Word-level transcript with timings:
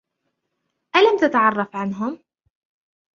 ألم 0.95 1.17
تتعرف 1.17 1.75
عنهم؟ 1.75 2.19